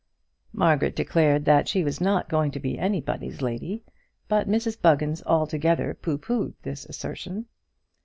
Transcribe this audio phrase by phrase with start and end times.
[0.53, 3.83] Margaret declared that she was not going to be anybody's lady,
[4.27, 7.45] but Mrs Buggins altogether pooh poohed this assertion.